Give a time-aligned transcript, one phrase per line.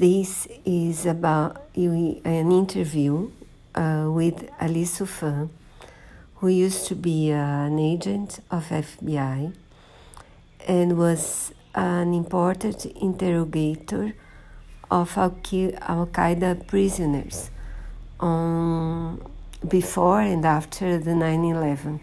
[0.00, 3.30] This is about an interview
[3.74, 5.50] uh, with Ali Soufan,
[6.36, 9.52] who used to be an agent of FBI
[10.66, 14.14] and was an important interrogator
[14.90, 17.50] of Al Qaeda prisoners
[18.20, 19.20] on,
[19.68, 22.00] before and after the 9 11.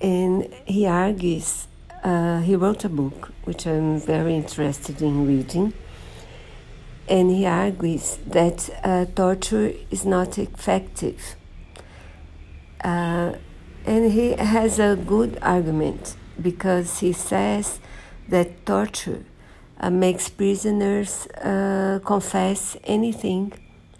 [0.00, 1.68] And he argues,
[2.02, 5.74] uh, he wrote a book which I'm very interested in reading,
[7.08, 11.36] and he argues that uh, torture is not effective.
[12.82, 13.34] Uh,
[13.84, 17.78] and he has a good argument because he says
[18.28, 19.24] that torture
[19.78, 23.52] uh, makes prisoners uh, confess anything,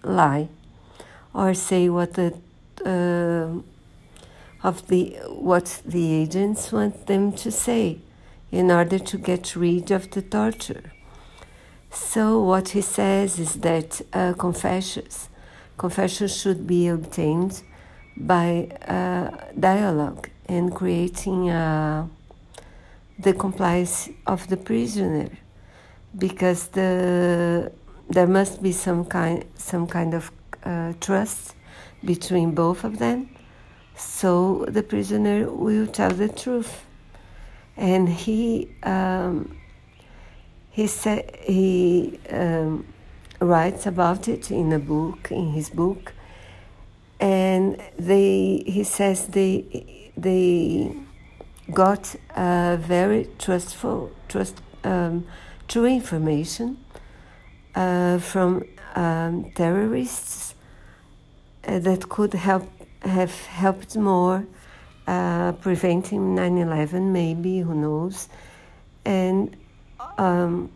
[0.02, 0.48] lie,
[1.32, 2.34] or say what the
[2.84, 3.60] uh,
[4.66, 8.01] of the what the agents want them to say
[8.51, 10.93] in order to get rid of the torture.
[11.96, 15.28] So what he says is that uh, confessions
[15.79, 17.62] confessions should be obtained
[18.16, 22.06] by uh, dialogue and creating uh,
[23.18, 25.29] the compliance of the prisoner
[26.16, 27.73] because the
[28.10, 30.30] there must be some kind some kind of
[30.65, 31.54] uh, trust
[32.04, 33.28] between both of them.
[33.96, 36.84] So the prisoner will tell the truth.
[37.76, 39.56] And he um,
[40.77, 42.85] he said he um,
[43.41, 46.13] writes about it in a book in his book.
[47.18, 50.95] And they he says they they
[51.73, 55.24] got very trustful trust um,
[55.66, 56.77] true information
[57.74, 58.63] uh, from
[58.95, 60.55] um, terrorists
[61.66, 62.68] uh, that could help
[63.01, 64.44] have helped more
[65.06, 68.28] uh, preventing 9/11 maybe who knows.
[69.06, 69.56] And
[70.19, 70.70] um,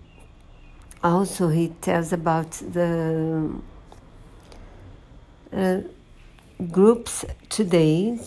[1.02, 3.50] also he tells about the
[5.52, 5.80] uh,
[6.70, 8.18] groups today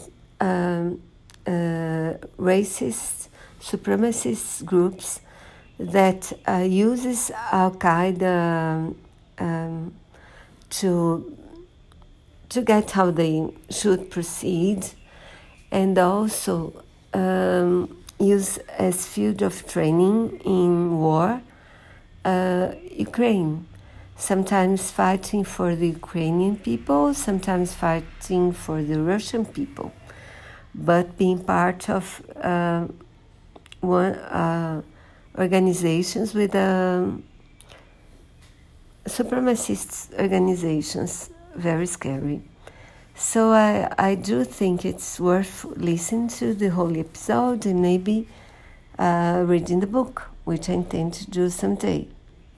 [0.41, 1.01] um,
[1.45, 3.27] uh, racist
[3.61, 5.21] supremacist groups
[5.79, 8.93] that uh, uses Al Qaeda
[9.39, 9.93] um,
[10.69, 11.37] to
[12.49, 14.85] to get how they should proceed,
[15.71, 21.41] and also um, use as field of training in war
[22.25, 23.67] uh, Ukraine.
[24.15, 29.91] Sometimes fighting for the Ukrainian people, sometimes fighting for the Russian people,
[30.73, 32.87] but being part of uh,
[33.81, 34.81] one uh,
[35.37, 37.23] organizations with um,
[39.05, 42.41] supremacist organizations, very scary.
[43.15, 48.27] So I, I do think it's worth listening to the whole episode and maybe
[48.97, 52.07] uh, reading the book, which I intend to do someday.